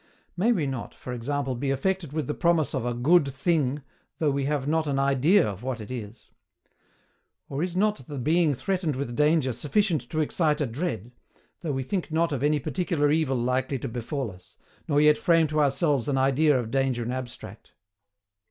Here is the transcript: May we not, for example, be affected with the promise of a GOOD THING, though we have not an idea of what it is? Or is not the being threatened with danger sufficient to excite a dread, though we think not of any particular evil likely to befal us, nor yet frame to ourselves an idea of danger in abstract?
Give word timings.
May 0.35 0.51
we 0.51 0.65
not, 0.65 0.95
for 0.95 1.13
example, 1.13 1.53
be 1.53 1.69
affected 1.69 2.11
with 2.11 2.25
the 2.25 2.33
promise 2.33 2.73
of 2.73 2.87
a 2.87 2.93
GOOD 2.95 3.27
THING, 3.31 3.83
though 4.17 4.31
we 4.31 4.45
have 4.45 4.67
not 4.67 4.87
an 4.87 4.97
idea 4.97 5.47
of 5.47 5.61
what 5.61 5.79
it 5.79 5.91
is? 5.91 6.31
Or 7.49 7.61
is 7.61 7.75
not 7.75 8.07
the 8.07 8.17
being 8.17 8.55
threatened 8.55 8.95
with 8.95 9.15
danger 9.15 9.51
sufficient 9.51 10.09
to 10.09 10.19
excite 10.19 10.59
a 10.59 10.65
dread, 10.65 11.11
though 11.59 11.73
we 11.73 11.83
think 11.83 12.11
not 12.11 12.31
of 12.31 12.41
any 12.41 12.57
particular 12.59 13.11
evil 13.11 13.37
likely 13.37 13.77
to 13.77 13.87
befal 13.87 14.31
us, 14.31 14.57
nor 14.87 14.99
yet 14.99 15.19
frame 15.19 15.45
to 15.49 15.59
ourselves 15.61 16.07
an 16.07 16.17
idea 16.17 16.59
of 16.59 16.71
danger 16.71 17.03
in 17.03 17.11
abstract? 17.11 17.73